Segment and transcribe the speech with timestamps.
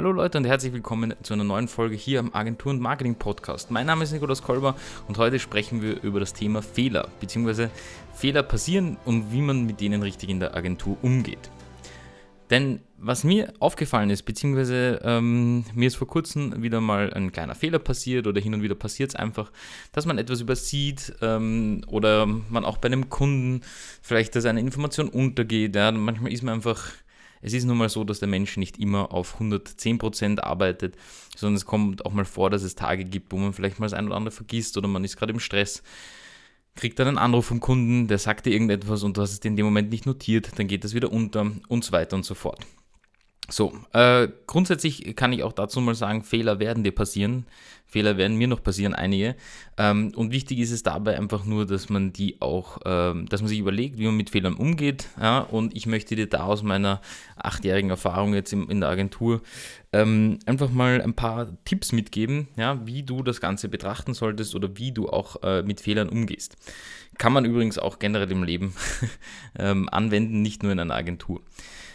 [0.00, 3.70] Hallo Leute und herzlich willkommen zu einer neuen Folge hier am Agentur- und Marketing-Podcast.
[3.70, 4.74] Mein Name ist Nikolaus Kolber
[5.08, 7.70] und heute sprechen wir über das Thema Fehler, beziehungsweise
[8.14, 11.50] Fehler passieren und wie man mit denen richtig in der Agentur umgeht.
[12.48, 17.54] Denn was mir aufgefallen ist, beziehungsweise ähm, mir ist vor kurzem wieder mal ein kleiner
[17.54, 19.52] Fehler passiert oder hin und wieder passiert es einfach,
[19.92, 23.60] dass man etwas übersieht ähm, oder man auch bei einem Kunden
[24.00, 25.76] vielleicht, dass eine Information untergeht.
[25.76, 26.90] Ja, manchmal ist man einfach
[27.42, 30.96] es ist nun mal so, dass der Mensch nicht immer auf 110% arbeitet,
[31.36, 33.94] sondern es kommt auch mal vor, dass es Tage gibt, wo man vielleicht mal das
[33.94, 35.82] ein oder andere vergisst oder man ist gerade im Stress,
[36.74, 39.48] kriegt dann einen Anruf vom Kunden, der sagt dir irgendetwas und du hast es dir
[39.48, 42.34] in dem Moment nicht notiert, dann geht das wieder unter und so weiter und so
[42.34, 42.66] fort.
[43.50, 47.46] So, äh, grundsätzlich kann ich auch dazu mal sagen, Fehler werden dir passieren.
[47.90, 49.34] Fehler werden mir noch passieren, einige.
[49.76, 53.48] Ähm, und wichtig ist es dabei einfach nur, dass man die auch, ähm, dass man
[53.48, 55.08] sich überlegt, wie man mit Fehlern umgeht.
[55.20, 55.40] Ja?
[55.40, 57.00] Und ich möchte dir da aus meiner
[57.36, 59.42] achtjährigen Erfahrung jetzt in, in der Agentur
[59.92, 64.76] ähm, einfach mal ein paar Tipps mitgeben, ja, wie du das Ganze betrachten solltest oder
[64.76, 66.56] wie du auch äh, mit Fehlern umgehst.
[67.18, 68.72] Kann man übrigens auch generell im Leben
[69.58, 71.42] ähm, anwenden, nicht nur in einer Agentur.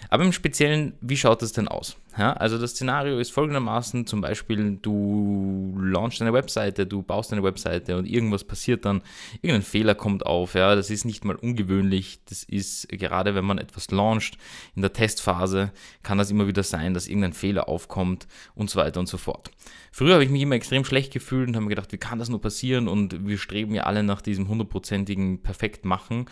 [0.09, 1.98] Aber im Speziellen, wie schaut das denn aus?
[2.17, 7.44] Ja, also das Szenario ist folgendermaßen, zum Beispiel du launchst eine Webseite, du baust eine
[7.44, 9.02] Webseite und irgendwas passiert dann,
[9.41, 13.58] irgendein Fehler kommt auf, ja, das ist nicht mal ungewöhnlich, das ist gerade wenn man
[13.58, 14.38] etwas launcht,
[14.75, 19.02] in der Testphase kann das immer wieder sein, dass irgendein Fehler aufkommt und so weiter
[19.02, 19.52] und so fort.
[19.91, 22.30] Früher habe ich mich immer extrem schlecht gefühlt und habe mir gedacht, wie kann das
[22.30, 26.27] nur passieren und wir streben ja alle nach diesem hundertprozentigen perfekt machen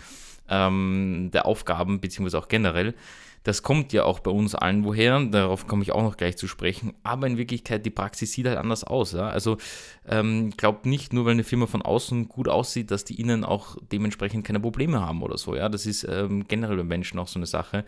[0.50, 2.94] ähm, der Aufgaben, beziehungsweise auch generell.
[3.44, 6.48] Das kommt ja auch bei uns allen woher, darauf komme ich auch noch gleich zu
[6.48, 6.94] sprechen.
[7.02, 9.14] Aber in Wirklichkeit, die Praxis sieht halt anders aus.
[9.14, 9.30] Ja?
[9.30, 9.58] Also
[10.08, 13.76] ähm, glaubt nicht nur, weil eine Firma von außen gut aussieht, dass die innen auch
[13.92, 15.56] dementsprechend keine Probleme haben oder so.
[15.56, 15.70] Ja?
[15.70, 17.86] Das ist ähm, generell bei Menschen auch so eine Sache.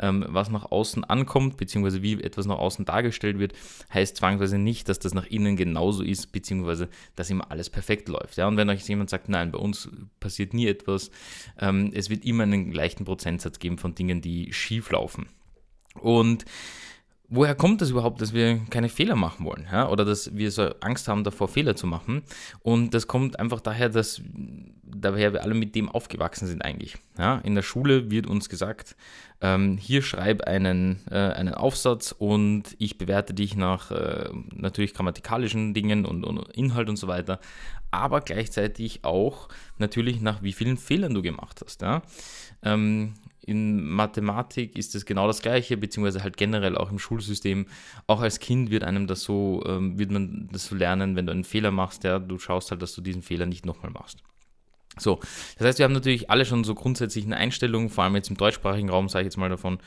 [0.00, 3.52] Ähm, was nach außen ankommt, beziehungsweise wie etwas nach außen dargestellt wird,
[3.92, 8.38] heißt zwangsweise nicht, dass das nach innen genauso ist, beziehungsweise dass immer alles perfekt läuft.
[8.38, 8.48] Ja?
[8.48, 11.10] Und wenn euch jemand sagt, nein, bei uns passiert nie etwas,
[11.60, 15.26] ähm, es wird immer einen leichten Prozentsatz geben von Dingen, die schief laufen.
[16.00, 16.46] Und
[17.28, 19.66] woher kommt das überhaupt, dass wir keine Fehler machen wollen?
[19.70, 19.88] Ja?
[19.88, 22.22] Oder dass wir so Angst haben davor, Fehler zu machen?
[22.60, 24.22] Und das kommt einfach daher, dass
[24.82, 26.96] daher wir alle mit dem aufgewachsen sind eigentlich.
[27.18, 27.38] Ja?
[27.38, 28.96] In der Schule wird uns gesagt,
[29.40, 35.74] ähm, hier schreib einen, äh, einen Aufsatz und ich bewerte dich nach äh, natürlich grammatikalischen
[35.74, 37.40] Dingen und, und Inhalt und so weiter,
[37.90, 39.48] aber gleichzeitig auch
[39.78, 41.82] natürlich nach wie vielen Fehlern du gemacht hast.
[41.82, 42.02] Ja?
[42.62, 43.14] Ähm,
[43.46, 47.66] in Mathematik ist es genau das Gleiche, beziehungsweise halt generell auch im Schulsystem.
[48.08, 51.32] Auch als Kind wird einem das so, ähm, wird man das so lernen, wenn du
[51.32, 54.22] einen Fehler machst, ja, du schaust halt, dass du diesen Fehler nicht nochmal machst.
[54.98, 55.20] So,
[55.58, 58.36] das heißt, wir haben natürlich alle schon so grundsätzlich eine Einstellung, vor allem jetzt im
[58.38, 59.78] deutschsprachigen Raum, sage ich jetzt mal davon,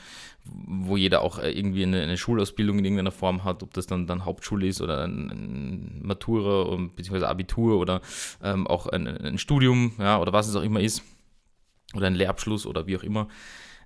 [0.44, 4.06] wo jeder auch äh, irgendwie eine, eine, Schulausbildung in irgendeiner Form hat, ob das dann,
[4.06, 7.24] dann Hauptschule ist oder ein, ein Matura bzw.
[7.24, 8.00] Abitur oder
[8.42, 11.02] ähm, auch ein, ein Studium, ja, oder was es auch immer ist
[11.94, 13.28] oder ein Lehrabschluss oder wie auch immer.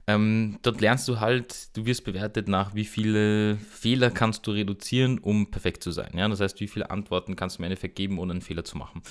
[0.07, 5.19] Ähm, dort lernst du halt, du wirst bewertet nach, wie viele Fehler kannst du reduzieren,
[5.19, 6.11] um perfekt zu sein.
[6.15, 6.29] Ja?
[6.29, 9.03] Das heißt, wie viele Antworten kannst du im Endeffekt geben, ohne einen Fehler zu machen.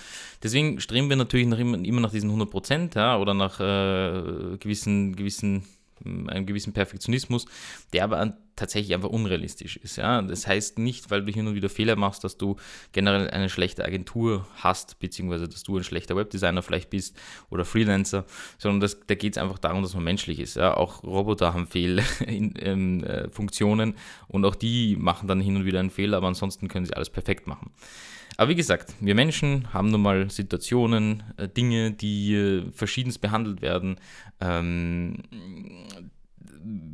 [0.44, 3.18] Deswegen streben wir natürlich nach immer, immer nach diesen 100% ja?
[3.18, 5.64] oder nach äh, gewissen, gewissen
[6.06, 7.46] einem gewissen Perfektionismus,
[7.94, 9.96] der aber tatsächlich einfach unrealistisch ist.
[9.98, 10.22] Ja?
[10.22, 12.58] Das heißt nicht, weil du hin und wieder Fehler machst, dass du
[12.92, 17.18] generell eine schlechte Agentur hast, beziehungsweise dass du ein schlechter Webdesigner vielleicht bist
[17.50, 18.26] oder Freelancer,
[18.58, 20.56] sondern das, da geht es einfach darum, dass man menschlich ist.
[20.56, 20.76] Ja?
[20.76, 23.96] Auch Roboter haben Fehlfunktionen äh,
[24.28, 27.10] und auch die machen dann hin und wieder einen Fehler, aber ansonsten können sie alles
[27.10, 27.72] perfekt machen.
[28.38, 33.62] Aber wie gesagt, wir Menschen haben nun mal Situationen, äh, Dinge, die äh, verschiedenst behandelt
[33.62, 33.98] werden.
[34.40, 35.18] Ähm,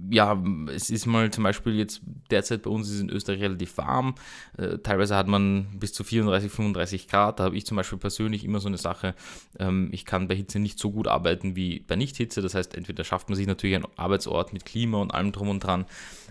[0.09, 0.41] ja,
[0.73, 4.15] es ist mal zum Beispiel jetzt derzeit bei uns ist in Österreich relativ warm.
[4.57, 7.39] Äh, teilweise hat man bis zu 34, 35 Grad.
[7.39, 9.15] Da habe ich zum Beispiel persönlich immer so eine Sache.
[9.59, 12.41] Ähm, ich kann bei Hitze nicht so gut arbeiten wie bei Nicht-Hitze.
[12.41, 15.63] Das heißt, entweder schafft man sich natürlich einen Arbeitsort mit Klima und allem drum und
[15.63, 15.85] dran.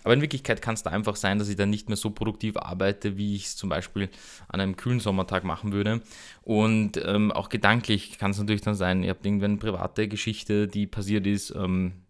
[0.04, 2.56] Aber in Wirklichkeit kann es da einfach sein, dass ich dann nicht mehr so produktiv
[2.56, 4.08] arbeite, wie ich es zum Beispiel
[4.48, 6.00] an einem kühlen Sommertag machen würde.
[6.42, 10.66] Und ähm, auch gedanklich kann es natürlich dann sein, ihr habt irgendwie eine private Geschichte,
[10.66, 11.54] die passiert ist.
[11.54, 12.07] Ähm, äh,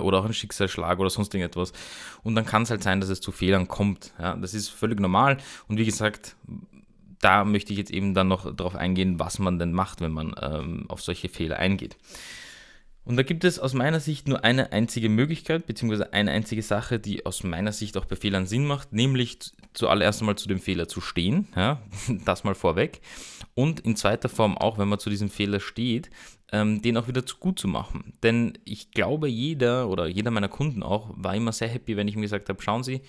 [0.00, 1.72] oder auch ein Schicksalsschlag oder sonst irgendetwas.
[2.22, 4.12] Und dann kann es halt sein, dass es zu Fehlern kommt.
[4.18, 5.38] Ja, das ist völlig normal.
[5.68, 6.36] Und wie gesagt,
[7.20, 10.34] da möchte ich jetzt eben dann noch darauf eingehen, was man denn macht, wenn man
[10.40, 11.96] ähm, auf solche Fehler eingeht.
[13.04, 16.98] Und da gibt es aus meiner Sicht nur eine einzige Möglichkeit, beziehungsweise eine einzige Sache,
[16.98, 19.38] die aus meiner Sicht auch bei Fehlern Sinn macht, nämlich
[19.72, 21.82] zuallererst einmal zu dem Fehler zu stehen, ja,
[22.24, 23.00] das mal vorweg.
[23.54, 26.10] Und in zweiter Form auch, wenn man zu diesem Fehler steht,
[26.52, 28.12] ähm, den auch wieder zu gut zu machen.
[28.22, 32.16] Denn ich glaube, jeder oder jeder meiner Kunden auch war immer sehr happy, wenn ich
[32.16, 33.00] ihm gesagt habe, schauen Sie,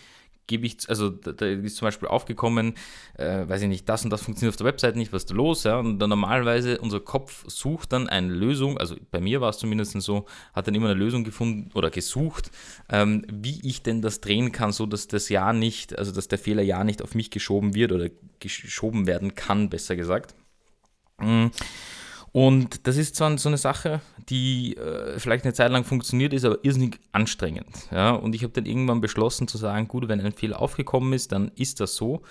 [0.47, 2.73] gebe ich, also da, ist zum Beispiel aufgekommen,
[3.17, 5.35] äh, weiß ich nicht, das und das funktioniert auf der Website nicht, was ist da
[5.35, 5.63] los?
[5.63, 5.79] Ja?
[5.79, 9.99] Und dann normalerweise unser Kopf sucht dann eine Lösung, also bei mir war es zumindest
[10.01, 12.51] so, hat dann immer eine Lösung gefunden oder gesucht,
[12.89, 16.39] ähm, wie ich denn das drehen kann, so dass das ja nicht, also dass der
[16.39, 18.09] Fehler ja nicht auf mich geschoben wird oder
[18.39, 20.35] geschoben werden kann, besser gesagt.
[21.19, 21.51] Mhm.
[22.33, 26.45] Und das ist zwar so eine Sache, die äh, vielleicht eine Zeit lang funktioniert, ist
[26.45, 27.89] aber irrsinnig anstrengend.
[27.91, 28.11] Ja?
[28.11, 31.51] Und ich habe dann irgendwann beschlossen zu sagen, gut, wenn ein Fehler aufgekommen ist, dann
[31.55, 32.21] ist das so.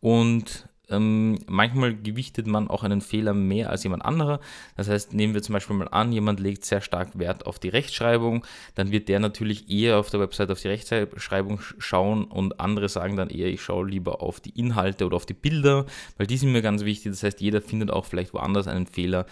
[0.00, 4.40] Und ähm, manchmal gewichtet man auch einen Fehler mehr als jemand anderer.
[4.76, 7.68] Das heißt, nehmen wir zum Beispiel mal an, jemand legt sehr stark Wert auf die
[7.68, 8.44] Rechtschreibung,
[8.74, 13.16] dann wird der natürlich eher auf der Website auf die Rechtschreibung schauen und andere sagen
[13.16, 15.86] dann eher, ich schaue lieber auf die Inhalte oder auf die Bilder,
[16.18, 17.12] weil die sind mir ganz wichtig.
[17.12, 19.26] Das heißt, jeder findet auch vielleicht woanders einen Fehler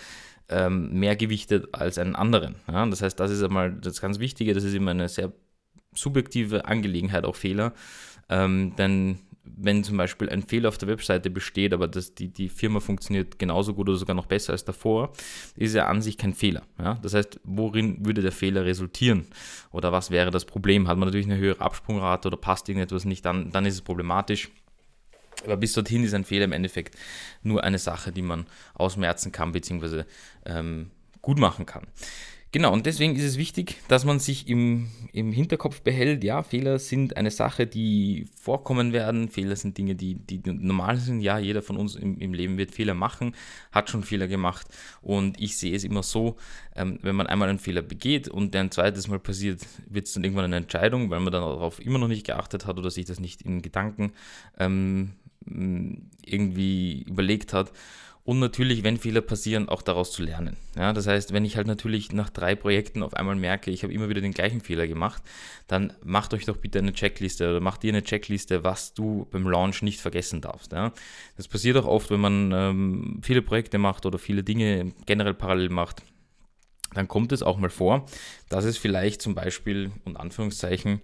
[0.49, 2.57] ähm, mehr gewichtet als einen anderen.
[2.69, 2.85] Ja?
[2.87, 5.33] Das heißt, das ist einmal das ganz Wichtige, das ist immer eine sehr
[5.95, 7.73] subjektive Angelegenheit, auch Fehler.
[8.29, 12.49] Ähm, denn wenn zum Beispiel ein Fehler auf der Webseite besteht, aber das, die, die
[12.49, 15.13] Firma funktioniert genauso gut oder sogar noch besser als davor,
[15.57, 16.63] ist ja an sich kein Fehler.
[16.79, 16.95] Ja?
[17.03, 19.27] Das heißt, worin würde der Fehler resultieren?
[19.71, 20.89] Oder was wäre das Problem?
[20.89, 24.51] Hat man natürlich eine höhere Absprungrate oder passt irgendetwas nicht, dann, dann ist es problematisch.
[25.45, 26.97] Aber bis dorthin ist ein Fehler im Endeffekt
[27.43, 30.07] nur eine Sache, die man ausmerzen kann, beziehungsweise
[30.47, 30.91] ähm,
[31.21, 31.87] gut machen kann.
[32.55, 36.79] Genau, und deswegen ist es wichtig, dass man sich im, im Hinterkopf behält, ja, Fehler
[36.79, 39.29] sind eine Sache, die vorkommen werden.
[39.29, 41.21] Fehler sind Dinge, die, die normal sind.
[41.21, 43.35] Ja, jeder von uns im, im Leben wird Fehler machen,
[43.73, 44.69] hat schon Fehler gemacht.
[45.03, 46.37] Und ich sehe es immer so,
[46.77, 50.13] ähm, wenn man einmal einen Fehler begeht und der ein zweites Mal passiert, wird es
[50.13, 53.05] dann irgendwann eine Entscheidung, weil man dann darauf immer noch nicht geachtet hat oder sich
[53.05, 54.13] das nicht in Gedanken
[54.61, 55.15] ähm,
[55.45, 57.73] irgendwie überlegt hat
[58.25, 60.57] und natürlich, wenn Fehler passieren, auch daraus zu lernen.
[60.77, 63.93] Ja, das heißt, wenn ich halt natürlich nach drei Projekten auf einmal merke, ich habe
[63.93, 65.23] immer wieder den gleichen Fehler gemacht,
[65.67, 69.47] dann macht euch doch bitte eine Checkliste oder macht dir eine Checkliste, was du beim
[69.47, 70.73] Launch nicht vergessen darfst.
[70.73, 70.93] Ja.
[71.37, 75.69] Das passiert auch oft, wenn man ähm, viele Projekte macht oder viele Dinge generell parallel
[75.69, 76.03] macht.
[76.95, 78.07] Dann kommt es auch mal vor,
[78.49, 81.03] dass es vielleicht zum Beispiel, und Anführungszeichen,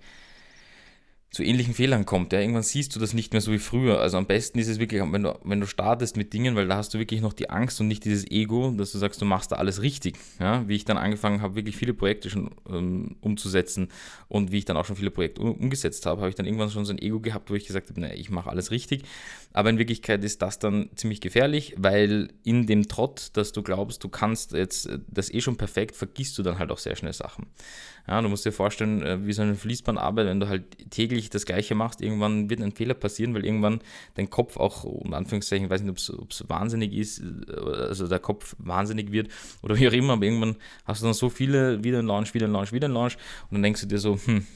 [1.31, 2.33] zu ähnlichen Fehlern kommt.
[2.33, 2.41] Ja.
[2.41, 4.01] Irgendwann siehst du das nicht mehr so wie früher.
[4.01, 6.77] Also am besten ist es wirklich, wenn du, wenn du startest mit Dingen, weil da
[6.77, 9.53] hast du wirklich noch die Angst und nicht dieses Ego, dass du sagst, du machst
[9.53, 10.17] da alles richtig.
[10.41, 10.67] Ja.
[10.69, 13.89] Wie ich dann angefangen habe, wirklich viele Projekte schon ähm, umzusetzen
[14.29, 16.85] und wie ich dann auch schon viele Projekte umgesetzt habe, habe ich dann irgendwann schon
[16.85, 19.05] so ein Ego gehabt, wo ich gesagt habe, naja, ich mache alles richtig.
[19.53, 24.03] Aber in Wirklichkeit ist das dann ziemlich gefährlich, weil in dem Trott, dass du glaubst,
[24.03, 27.47] du kannst jetzt das eh schon perfekt, vergisst du dann halt auch sehr schnell Sachen.
[28.07, 31.45] Ja, du musst dir vorstellen, äh, wie so eine Fließbandarbeit, wenn du halt täglich das
[31.45, 33.81] Gleiche machst, irgendwann wird ein Fehler passieren, weil irgendwann
[34.15, 38.21] dein Kopf auch, in Anführungszeichen, ich weiß nicht, ob es wahnsinnig ist, äh, also der
[38.21, 39.29] Kopf wahnsinnig wird
[39.63, 42.47] oder wie auch immer, aber irgendwann hast du dann so viele, wieder ein Launch, wieder
[42.47, 43.17] ein Launch, wieder ein Launch
[43.51, 44.47] und dann denkst du dir so, hm,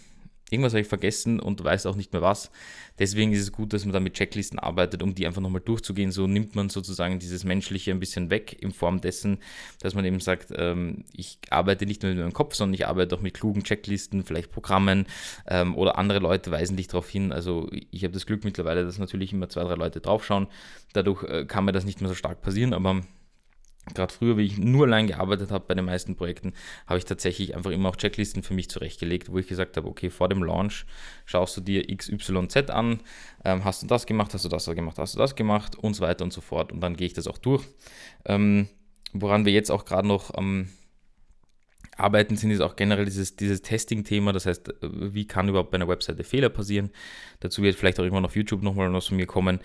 [0.51, 2.51] irgendwas habe ich vergessen und weiß auch nicht mehr was.
[2.99, 6.13] Deswegen ist es gut, dass man da mit Checklisten arbeitet, um die einfach nochmal durchzugehen.
[6.13, 9.39] So nimmt man sozusagen dieses Menschliche ein bisschen weg in Form dessen,
[9.81, 13.17] dass man eben sagt, ähm, ich arbeite nicht nur mit meinem Kopf, sondern ich arbeite
[13.17, 15.07] auch mit klugen Checklisten, vielleicht Programmen
[15.49, 17.33] ähm, oder andere Leute weisen dich darauf hin.
[17.33, 20.47] Also ich habe das Glück mittlerweile, dass natürlich immer zwei, drei Leute draufschauen.
[20.93, 23.03] Dadurch äh, kann mir das nicht mehr so stark passieren, aber
[23.93, 26.55] Gerade früher, wie ich nur allein gearbeitet habe bei den meisten Projekten,
[26.87, 30.09] habe ich tatsächlich einfach immer auch Checklisten für mich zurechtgelegt, wo ich gesagt habe, okay,
[30.09, 30.87] vor dem Launch
[31.27, 33.01] schaust du dir XYZ an,
[33.45, 36.03] ähm, hast du das gemacht, hast du das gemacht, hast du das gemacht und so
[36.03, 36.73] weiter und so fort.
[36.73, 37.65] Und dann gehe ich das auch durch.
[38.25, 38.69] Ähm,
[39.13, 40.69] woran wir jetzt auch gerade noch am ähm,
[41.97, 44.33] Arbeiten sind, ist auch generell dieses, dieses Testing-Thema.
[44.33, 46.91] Das heißt, äh, wie kann überhaupt bei einer Webseite Fehler passieren?
[47.41, 49.61] Dazu wird vielleicht auch irgendwann auf YouTube nochmal was von mir kommen,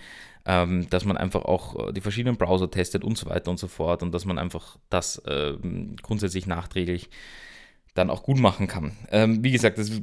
[0.46, 3.68] ähm, dass man einfach auch äh, die verschiedenen Browser testet und so weiter und so
[3.68, 5.54] fort und dass man einfach das äh,
[6.02, 7.10] grundsätzlich nachträglich
[7.94, 8.96] dann auch gut machen kann.
[9.10, 10.00] Ähm, wie gesagt, das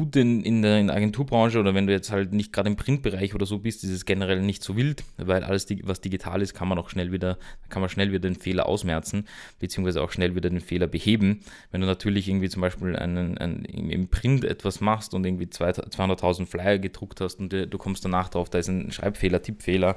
[0.00, 3.44] gut in, in, der, Agenturbranche oder wenn du jetzt halt nicht gerade im Printbereich oder
[3.44, 6.78] so bist, ist es generell nicht so wild, weil alles, was digital ist, kann man
[6.78, 7.36] auch schnell wieder,
[7.68, 9.26] kann man schnell wieder den Fehler ausmerzen,
[9.58, 11.40] beziehungsweise auch schnell wieder den Fehler beheben.
[11.70, 16.46] Wenn du natürlich irgendwie zum Beispiel einen, einen im Print etwas machst und irgendwie 200.000
[16.46, 19.96] Flyer gedruckt hast und du kommst danach drauf, da ist ein Schreibfehler, Tippfehler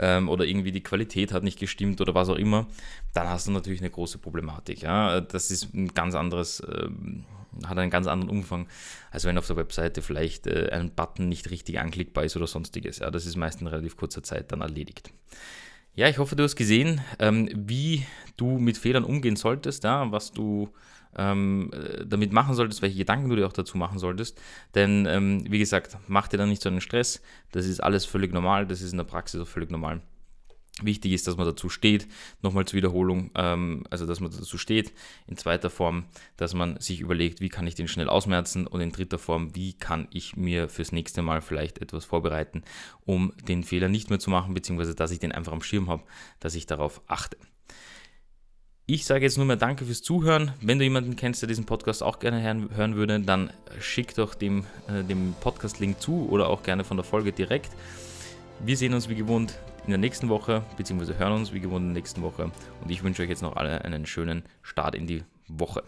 [0.00, 2.66] ähm, oder irgendwie die Qualität hat nicht gestimmt oder was auch immer,
[3.12, 4.82] dann hast du natürlich eine große Problematik.
[4.82, 5.20] Ja?
[5.20, 7.24] Das ist ein ganz anderes ähm,
[7.66, 8.68] hat einen ganz anderen Umfang,
[9.10, 12.98] als wenn auf der Webseite vielleicht äh, ein Button nicht richtig anklickbar ist oder sonstiges.
[12.98, 15.12] Ja, das ist meist in relativ kurzer Zeit dann erledigt.
[15.94, 18.04] Ja, ich hoffe, du hast gesehen, ähm, wie
[18.36, 20.70] du mit Fehlern umgehen solltest, ja, was du
[21.16, 24.40] ähm, äh, damit machen solltest, welche Gedanken du dir auch dazu machen solltest.
[24.74, 27.22] Denn, ähm, wie gesagt, mach dir dann nicht so einen Stress.
[27.52, 30.00] Das ist alles völlig normal, das ist in der Praxis auch völlig normal.
[30.82, 32.08] Wichtig ist, dass man dazu steht,
[32.42, 34.92] nochmal zur Wiederholung, ähm, also dass man dazu steht.
[35.28, 38.90] In zweiter Form, dass man sich überlegt, wie kann ich den schnell ausmerzen und in
[38.90, 42.64] dritter Form, wie kann ich mir fürs nächste Mal vielleicht etwas vorbereiten,
[43.04, 46.02] um den Fehler nicht mehr zu machen, beziehungsweise dass ich den einfach am Schirm habe,
[46.40, 47.36] dass ich darauf achte.
[48.86, 50.54] Ich sage jetzt nur mehr Danke fürs Zuhören.
[50.60, 53.50] Wenn du jemanden kennst, der diesen Podcast auch gerne hören würde, dann
[53.80, 57.70] schick doch dem, äh, dem Podcast-Link zu oder auch gerne von der Folge direkt.
[58.58, 59.54] Wir sehen uns wie gewohnt
[59.84, 62.50] in der nächsten Woche, beziehungsweise hören uns wie gewohnt in der nächsten Woche.
[62.80, 65.82] Und ich wünsche euch jetzt noch alle einen schönen Start in die Woche.